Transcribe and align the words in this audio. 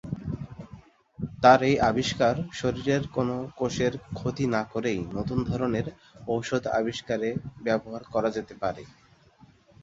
তার 1.39 1.59
এই 1.63 1.75
আবিষ্কার 1.89 2.35
শরীরের 2.53 3.03
কোন 3.07 3.29
কোষের 3.57 3.93
ক্ষতি 4.13 4.45
না 4.55 4.61
করেই 4.73 4.99
নতুন 5.17 5.39
ধরনের 5.43 5.85
ঔষধ 6.27 6.63
আবিষ্কারে 6.79 7.29
ব্যবহার 7.63 8.03
করা 8.13 8.29
যেতে 8.37 8.53
পারে। 8.61 8.83